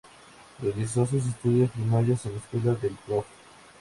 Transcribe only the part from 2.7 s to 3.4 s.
del Profr.